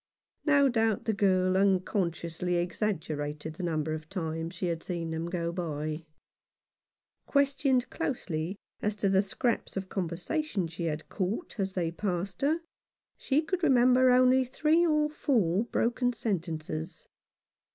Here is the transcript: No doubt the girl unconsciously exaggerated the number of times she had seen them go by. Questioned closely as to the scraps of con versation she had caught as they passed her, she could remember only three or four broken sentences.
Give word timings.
No 0.47 0.67
doubt 0.67 1.05
the 1.05 1.13
girl 1.13 1.55
unconsciously 1.55 2.55
exaggerated 2.55 3.53
the 3.53 3.61
number 3.63 3.93
of 3.93 4.09
times 4.09 4.55
she 4.55 4.65
had 4.65 4.81
seen 4.81 5.11
them 5.11 5.27
go 5.29 5.51
by. 5.51 6.05
Questioned 7.27 7.87
closely 7.91 8.55
as 8.81 8.95
to 8.95 9.09
the 9.09 9.21
scraps 9.21 9.77
of 9.77 9.89
con 9.89 10.09
versation 10.09 10.67
she 10.67 10.85
had 10.85 11.07
caught 11.09 11.59
as 11.59 11.73
they 11.73 11.91
passed 11.91 12.41
her, 12.41 12.61
she 13.15 13.43
could 13.43 13.61
remember 13.61 14.09
only 14.09 14.43
three 14.43 14.83
or 14.87 15.07
four 15.07 15.65
broken 15.65 16.13
sentences. 16.13 17.05